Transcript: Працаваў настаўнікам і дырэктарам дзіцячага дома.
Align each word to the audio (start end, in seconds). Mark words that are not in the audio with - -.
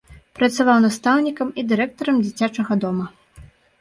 Працаваў 0.37 0.77
настаўнікам 0.85 1.47
і 1.63 1.65
дырэктарам 1.73 2.17
дзіцячага 2.25 2.73
дома. 2.87 3.05